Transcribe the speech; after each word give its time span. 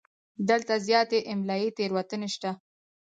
دلته 0.49 0.73
زیاتې 0.87 1.19
املایي 1.31 1.69
تېروتنې 1.77 2.29
شته. 2.35 2.51